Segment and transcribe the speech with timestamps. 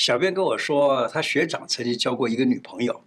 [0.00, 2.98] 小编跟我说，他学长曾经交过一个女朋友。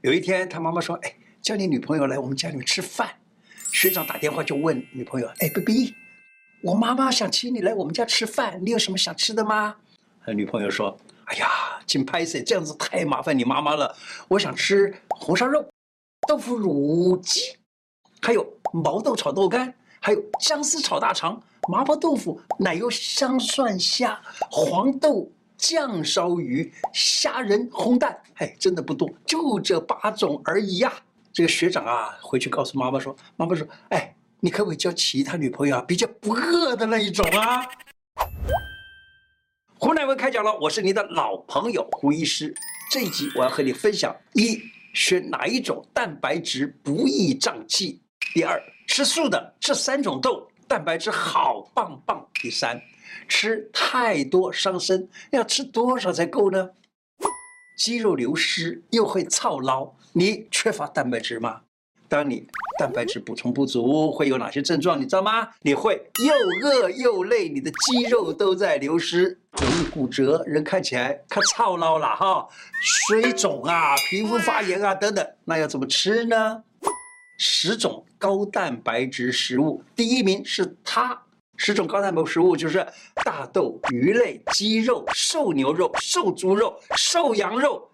[0.00, 3.10] 有一天，他妈妈说：“哎，叫你女朋友来我们家里面吃饭。”
[3.70, 5.94] 学长打电话就问女朋友：“哎，baby，
[6.62, 9.76] 我妈妈想请你来我们家吃饭，你有什么想吃的吗？”
[10.24, 10.98] 他女朋友说
[11.28, 11.46] ：“哎呀，
[11.86, 13.94] 请拍谢，这样子太麻烦你妈妈了。
[14.26, 15.62] 我想吃红烧肉、
[16.26, 17.54] 豆腐乳鸡，
[18.22, 21.38] 还有毛豆炒豆干，还有姜丝炒大肠、
[21.68, 24.18] 麻婆豆腐、奶油香蒜虾、
[24.50, 25.30] 黄豆。”
[25.60, 30.90] 酱烧鱼、虾仁、红蛋，哎，真的不多，就这八种而已呀。
[31.32, 37.62] 这个学长啊，回去告诉妈妈说：“妈妈说，哎，你可不可以交其他女朋友啊，比较不饿的那一种啊？”
[39.78, 42.54] 胡乃文开讲了，我是你的老朋友胡医师。
[42.90, 44.60] 这一集我要和你分享：一、
[44.94, 48.00] 选哪一种蛋白质不易胀气；
[48.34, 52.80] 第二，吃素的这三种豆蛋白质好棒棒；第三。
[53.28, 56.70] 吃太多伤身，要吃多少才够呢？
[57.76, 61.62] 肌肉流失又会操劳，你缺乏蛋白质吗？
[62.08, 62.46] 当你
[62.78, 65.00] 蛋白质补充不足，会有哪些症状？
[65.00, 65.48] 你知道吗？
[65.62, 65.94] 你会
[66.26, 72.48] 又饿又累，你的肌肉都在流失，容易骨折，人看起来可操劳了哈，
[73.08, 76.64] 水肿啊，皮肤发炎啊等等，那要怎么吃呢？
[77.38, 81.22] 十种高蛋白质食物，第一名是它。
[81.62, 82.86] 十种高蛋白食物就是
[83.22, 87.86] 大豆、鱼类、鸡肉、瘦牛肉、瘦猪肉、瘦羊肉、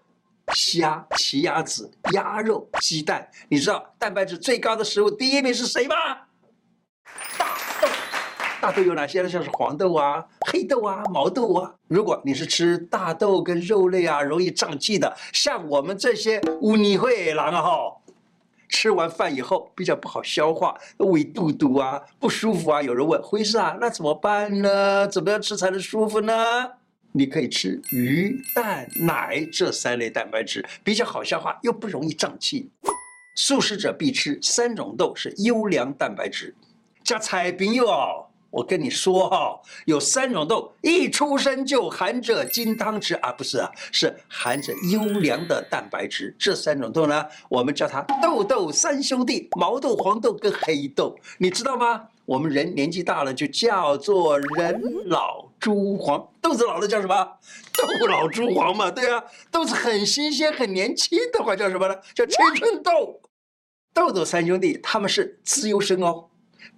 [0.53, 3.29] 虾、奇亚籽、鸭肉、鸡蛋。
[3.49, 5.95] 你知道蛋白质最高的食物第一名是谁吗？
[7.37, 7.87] 大豆。
[8.61, 9.27] 大豆有哪些呢？
[9.27, 11.75] 像是黄豆啊、黑豆啊、毛豆啊。
[11.89, 17.97] 如果你是吃大豆跟肉类啊，容易胀气的，像我们这些污泥会狼啊哈。
[18.69, 22.81] 吃完饭以后比较不好消化，胃肚肚啊不舒服啊。
[22.81, 25.07] 有人问胡医师啊，那怎么办呢？
[25.07, 26.33] 怎么样吃才能舒服呢？
[27.13, 32.69] 你可以吃鱼、蛋、奶这三类蛋白质，比较好消化又不容易胀气。
[33.35, 36.53] 素食者必吃三种豆是优良蛋白质，
[37.03, 38.26] 加菜饼哟。
[38.49, 46.35] 我跟你说哈，有三种豆，一出生就含着金汤匙啊，不是啊，是含着优良的蛋白质。
[46.39, 51.15] 这三种豆呢，我们叫它豆豆三兄弟：毛豆、黄豆跟黑豆。
[51.37, 52.07] 你知道吗？
[52.25, 57.37] 我们人年纪大了就叫做人老珠黄，豆子老了叫什么？
[57.73, 61.95] 豆老珠黄嘛，对啊，豆子很新鲜、很年轻的话叫什么呢？
[62.13, 63.21] 叫青春豆。
[63.93, 66.26] 豆豆三兄弟他们是资优生哦。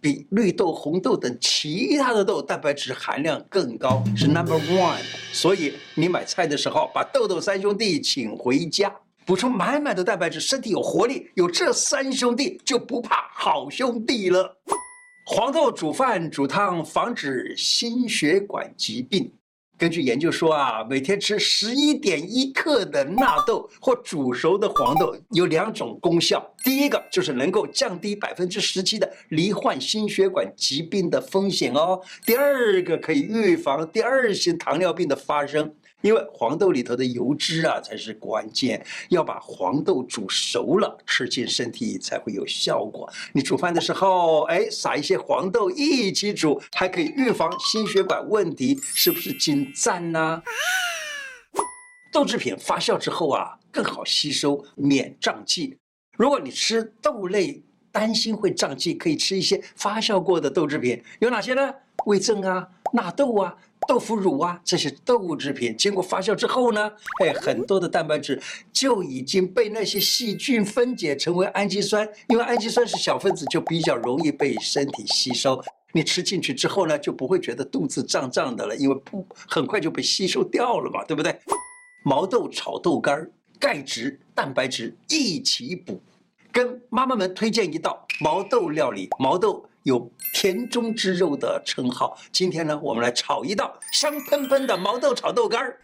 [0.02, 5.00] 比绿豆、红豆等其他的豆蛋白质含量更高，是 number one。
[5.32, 8.94] 所以你买菜的时候，把豆豆三兄弟请回家，
[9.26, 11.30] 补充满满的蛋白质，身体有活力。
[11.36, 14.58] 有这三兄弟，就不怕好兄弟了。
[15.26, 19.32] 黄豆煮饭煮汤，防止心血管疾病。
[19.80, 26.46] 根据研究说啊，每天吃十一点一克的纳豆或煮熟的黄豆有两种功效。
[26.62, 32.02] 第一个就是能够降低百分之十七的罹患心血管疾病的风险哦。
[32.26, 35.74] 第二个可以预防第二型糖尿病的发生。
[36.02, 43.12] 因为黄豆里头的油脂啊才是关键，要把黄豆煮熟了，吃进身体才会有效果。
[43.34, 50.42] 你煮饭的时候，哎，撒一些黄豆一起煮，还可以预防心血管问题，是不是金赞呢？
[52.12, 55.78] 豆制品发酵之后啊，更好吸收，免胀气。
[56.18, 61.74] 如果你吃豆类担心会胀气，可以吃一些发酵过的豆制品，有哪些呢？
[62.06, 63.56] 味增啊，纳豆啊。
[63.88, 66.92] 豆腐乳啊，这些豆制品经过发酵之后呢，
[67.24, 68.40] 哎，很多的蛋白质
[68.74, 75.60] 就已经被那些细菌分解成为氨基酸，因为氨基酸是小分子，就比较容易被身体吸收。
[75.94, 81.40] 你吃进去之后呢，就不会觉得肚子胀胀的了，因为不很快就被吸收掉了嘛，对不对？
[82.04, 83.28] 毛豆炒豆干，
[83.58, 86.00] 钙质、蛋白质一起补。
[86.52, 89.66] 跟妈妈们推荐一道毛豆料理，毛豆。
[89.90, 92.16] 有田中之肉的称号。
[92.32, 95.82] 今天呢，我们来炒一道香喷喷的毛豆炒豆干儿。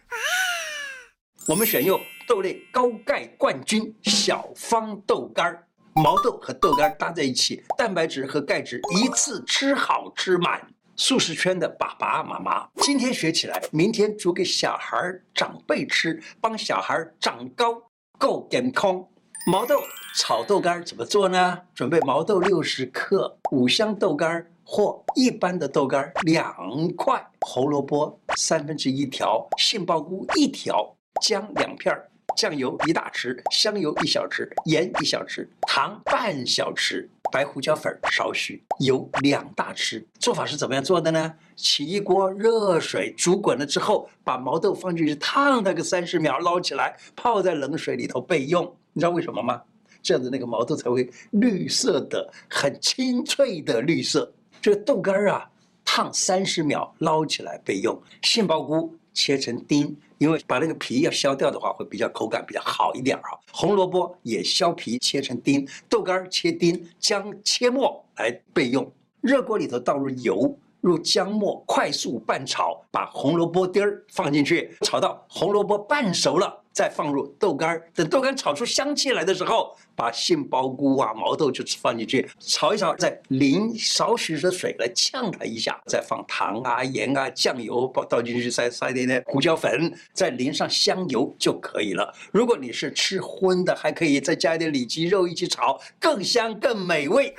[1.48, 5.66] 我们选用豆类高钙冠军小方豆干儿，
[5.96, 10.64] 毛豆和豆干搭在一起，蛋白质和钙质一次吃好吃满。
[10.98, 14.96] 素食圈的爸爸妈妈，今天学起来，明天煮给小孩
[15.34, 17.82] 长辈吃，帮小孩长高
[18.18, 19.04] 够健康。
[19.48, 19.82] 毛豆
[20.18, 21.58] 炒豆干怎么做呢？
[21.74, 31.94] 准备毛豆六十克，五香豆干或一般的豆干两块，胡萝卜三分之一条，杏鲍菇一条，姜两片。
[32.34, 40.04] 酱油一大匙，香油一小匙，盐一小匙，糖半小匙，白胡椒粉少许，油两大匙。
[40.18, 41.34] 做法是怎么样做的呢？
[41.56, 48.64] 起一锅热水，煮滚了之后，把毛豆放进去烫它个三十秒，捞起来泡在冷水里头备用。
[48.94, 49.62] 你知道为什么吗？
[50.06, 54.32] 这样子那个毛豆才会绿色的，很清脆的绿色。
[54.62, 55.50] 这个豆干儿啊，
[55.84, 58.00] 烫三十秒，捞起来备用。
[58.22, 59.96] 杏鲍菇切成丁。
[60.18, 63.38] 因为把那个皮要削掉的话，会比较口感比较好一点哈。
[63.52, 68.90] 红萝卜也削皮切成丁，豆干儿切丁，姜切末来备用。
[69.20, 76.62] 热锅里头倒入油，入姜末，快速拌炒，把红萝卜丁儿放进去，炒到红萝卜半熟了。
[76.76, 92.14] 再放入豆干儿，等豆干炒出香气来的时候，把杏鲍菇啊、毛豆就放进去炒一炒，再淋少许的水来呛它一下，再放糖啊、盐啊、酱油，倒进去，再撒一点点胡椒粉，再淋上香油就可以了。
[92.30, 97.34] 如果你是吃荤的，还可以再加一点里脊肉一起炒，更香更美味。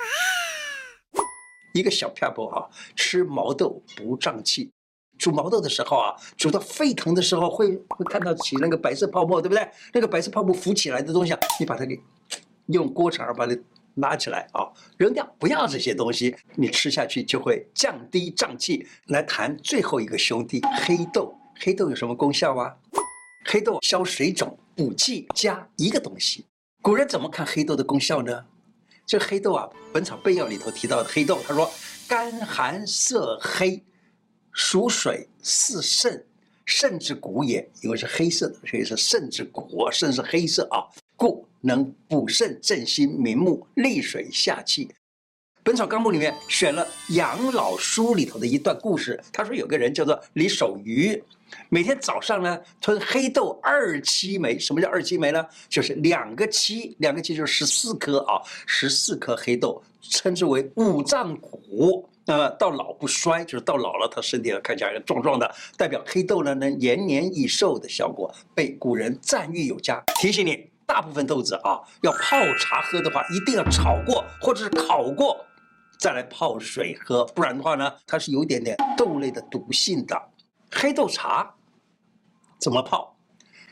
[1.74, 4.72] 一个小撇步啊，吃毛豆不胀气。
[5.18, 9.68] 煮毛豆的时候啊，煮到沸腾的时候会会看到起那个白色泡沫，对不对？
[9.92, 12.00] 那个白色泡沫浮起来的东西啊，你把它给
[12.66, 13.56] 用锅铲把它
[13.96, 14.64] 拉起来啊，
[14.96, 18.86] 扔掉，不要这些东西，你吃下去就会降低胀气。
[19.06, 22.76] 来谈最后一个兄弟黑豆，黑豆有什么功效啊？
[23.44, 26.46] 黑豆消水肿、补气，加一个东西。
[26.80, 28.44] 古人怎么看黑豆的功效呢？
[29.04, 31.68] 这黑豆啊，《本草备要》里头提到的黑豆，他说
[32.06, 33.82] 干寒色黑。
[34.52, 36.24] 属水似肾，
[36.64, 39.88] 肾之骨也，因为是黑色的，所以是肾之骨。
[39.92, 40.84] 肾是黑色啊，
[41.16, 44.86] 故能补肾振心明目、利水下气。
[45.62, 51.22] 《本草纲目》里面选了养老书里头的一段故事，他说有个人叫做李守愚，
[51.68, 54.58] 每天早上呢吞黑豆二七枚。
[54.58, 55.44] 什么叫二七枚呢？
[55.68, 62.08] 就是两个七，两个七就是十四颗啊，十四颗黑豆，称之为五脏骨。
[62.24, 70.02] 那么到老不衰，就是到老了，他身体看起来壮壮的，代表黑豆呢能延年益寿的效果，被古人赞誉有加。
[70.20, 75.42] 提醒你，大部分豆子啊，要泡茶喝的话，一定要炒过或者是烤过，
[75.98, 80.14] 再来泡水喝，不然的话呢，它是有一点点豆类的毒性的。
[80.70, 81.54] 黑豆茶
[82.60, 83.17] 怎么泡？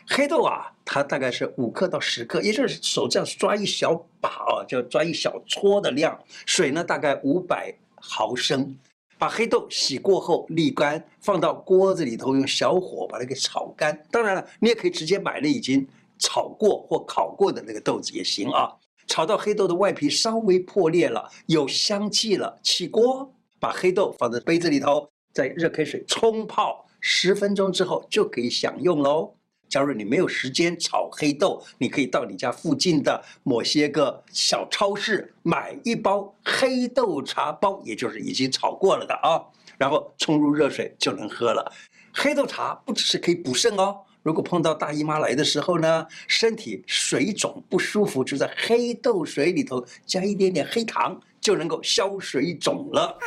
[0.09, 7.75] 黑豆啊，它大概是五克到十克，也就是手这样抓一小把啊，就抓一小撮的量，水呢大概五百。
[7.99, 8.77] 毫升，
[9.19, 14.01] 把黑豆洗过后沥干，放到锅子里头，用小火把它给炒干。
[14.13, 15.85] 当然了，你也可以直接买了已经
[16.19, 18.71] 炒过或烤过的那个豆子也行啊。
[19.09, 29.35] 炒到黑豆的外皮稍微破裂了，有香气了，起锅，把黑豆放在杯子里头，在热开水冲泡十分钟之后就可以享用喽。
[29.77, 39.37] 假如你没有时间炒黑豆，你可以到你家附近的某些个小超市买一包黑豆茶包，也就是已经炒过了的啊，
[39.77, 41.71] 然后冲入热水就能喝了。
[42.15, 53.19] 黑豆茶不只是可以补肾哦，如果碰到大姨妈来的时候呢，身体水肿不舒服，就在黑豆水里头加一点点黑糖，就能够消水肿了。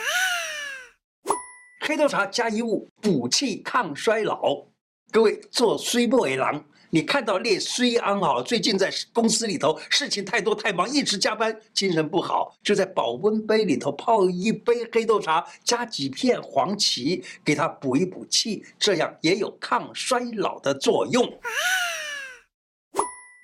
[1.81, 4.65] 黑豆茶加一物，补气抗衰老。
[5.11, 21.27] 各位做虽不为狼，你看到列虽安好，最近在公司里头事情太多太忙，一直加班，精神不好，就在保温杯里头泡一杯黑豆茶，加几片黄芪，给它补一补气，这样也有抗衰老的作用。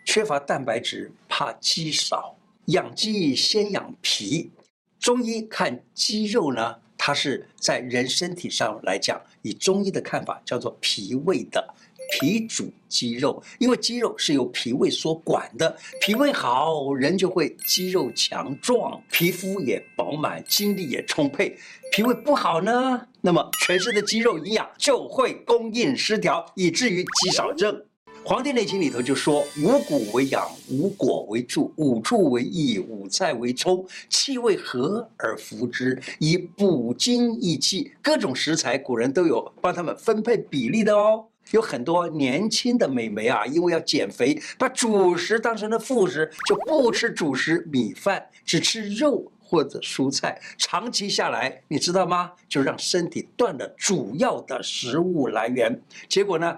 [0.06, 4.52] 缺乏蛋白质，怕肌少，养肌先养脾。
[5.00, 6.76] 中医看肌肉呢？
[7.08, 11.64] 它是在人身体上来讲，以中医的看法叫做脾胃的，
[12.10, 21.56] 脾主肌肉，因为肌肉是由脾胃所管的，脾胃好，人就会肌肉强壮，皮肤也饱满，精力也充沛。
[21.92, 27.72] 脾胃不好呢，那么全身的肌肉营养就会供应失调，以至于肌少症。
[28.28, 41.28] 《黄帝内经》里头就说：“五谷为养，五果为助，五畜为益，五菜为充，气味和而服之，以补精益气。”各种食材，古人都有帮他们分配比例的哦。
[41.52, 50.42] 有很多年轻的美眉啊，因为要减肥，把主食当成了副食，就不吃主食米饭，只吃肉或者蔬菜。
[50.58, 52.32] 长期下来，你知道吗？
[52.50, 55.80] 就让身体断了主要的食物来源，
[56.10, 56.58] 结果呢？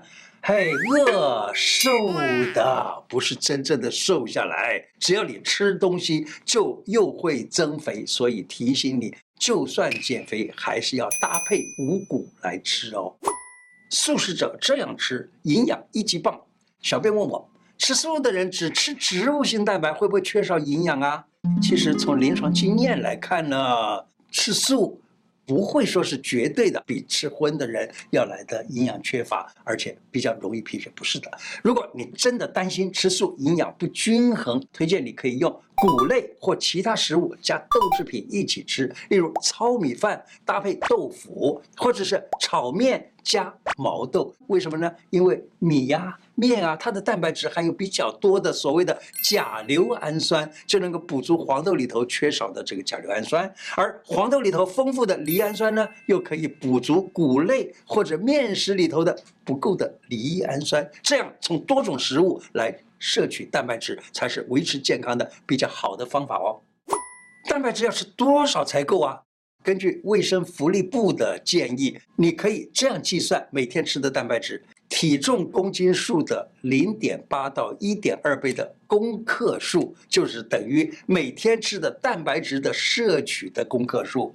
[0.49, 1.89] 嘿，饿瘦
[2.53, 13.13] 的不是真正的瘦下来，只要你吃东西就又会增肥，所以提醒你，就算减肥还是要搭配五谷来吃哦。
[13.89, 16.39] 素食者这样吃，营养一级棒，
[16.79, 21.25] 小编问我，吃素的人只吃植物性蛋白会不会缺少营养啊？
[21.61, 23.57] 其实从临床经验来看呢，
[24.31, 25.01] 吃素。
[25.47, 31.31] 不会说是绝对的，比吃荤的人要来的营养缺乏，而且比较容易贫血，不是的。
[31.63, 43.11] 如果你真的担心吃素营养不均衡，推荐你可以用谷类或其他食物加豆制品一起吃，例如糙米饭搭配豆腐，或者是炒面。
[43.27, 44.91] 加毛豆，为什么呢？
[45.11, 53.49] 因为米呀、面啊，它的蛋白质含有比较多的所谓的甲硫氨酸，就能够补足黄豆里头缺少的这个甲硫氨酸。
[53.75, 60.89] 而黄豆里头丰富的离氨酸呢，又可以补足谷类或者面食里头的不够的离氨酸。
[61.01, 66.59] 这样从多种食物来摄取蛋白质，才是维持健康的比较好的方法哦。
[67.47, 69.21] 蛋白质要吃多少才够啊？
[69.67, 84.33] 根据卫生福利部的建议，你可以这样计算每天吃的蛋白质：体重公斤数的零点八到一点二倍的公克数，就是等于每天吃的蛋白质的摄取的公克数。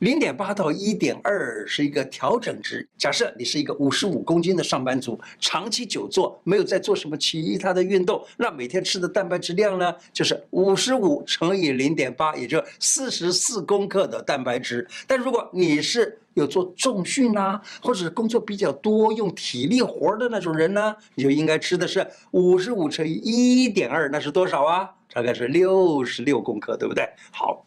[0.00, 2.88] 零点八到一点二是一个调整值。
[2.96, 14.88] 假设你是一个五十五公斤的上班族，长期久坐，没有在做什么其他的运动，那每天吃的蛋白质量呢，就是五十五乘以零点八，也就四十四公克的蛋白质。
[15.06, 24.88] 但如果你是有做重训啊，或者是工作比较多、用体力活的那种人呢，你就应该吃的是五十五乘以一点二，那是多少啊？
[25.12, 27.06] 大概是六十六公克，对不对？
[27.30, 27.66] 好。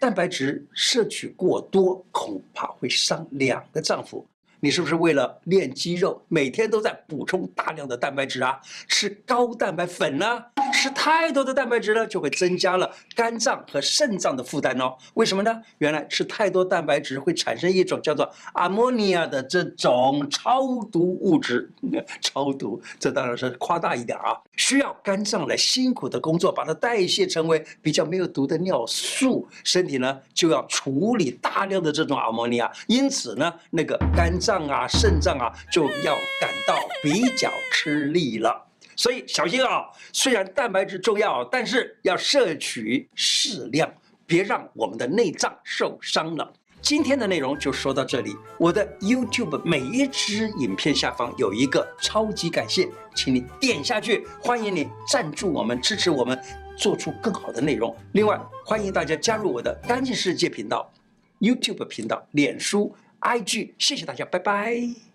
[0.00, 4.24] 蛋白质摄取过多，恐怕会伤两个脏腑。
[4.60, 8.60] 你是不是为了练肌肉，每天都在补充大量的蛋白质啊？
[8.86, 10.44] 吃高蛋白粉呢？
[10.74, 14.94] 吃太多的蛋白质呢，就会增加了肝脏和肾脏的负担哦。
[15.14, 15.62] 为什么呢？
[15.78, 21.70] 原来吃太多蛋白质会产生一种叫做阿莫尼亚的这种超毒物质。
[22.20, 24.36] 超毒，这当然是夸大一点啊。
[24.56, 29.48] 需要肝脏来辛苦的工作，把它代谢成为比较没有毒的尿素。
[29.64, 34.49] 身体呢就要处理大量的这种阿莫尼亚，因此呢，那个肝脏。
[34.50, 38.66] 脏啊，肾脏啊，就要感到比较吃力了。
[38.96, 39.84] 所以小心啊！
[40.12, 43.88] 虽然蛋白质重要，但是要摄取适量，
[44.26, 46.52] 别让我们的内脏受伤了。
[46.82, 48.36] 今天的内容就说到这里。
[48.58, 54.26] 我的 YouTube 每一支影片下方有一个超级感谢，请你点下去。
[54.42, 56.36] 欢迎你赞助我们，支持我们
[56.76, 57.96] 做出更好的内容。
[58.14, 60.92] 另外，欢迎大家加入我的干净世界频道、
[61.38, 62.92] YouTube 频道、脸书。
[63.20, 65.09] IG，谢谢大家，拜拜。